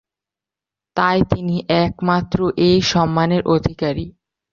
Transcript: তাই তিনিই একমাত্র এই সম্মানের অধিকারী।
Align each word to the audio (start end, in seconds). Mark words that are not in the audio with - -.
তাই 0.97 1.19
তিনিই 1.29 1.65
একমাত্র 1.83 2.37
এই 2.67 2.77
সম্মানের 2.91 3.41
অধিকারী। 3.47 4.05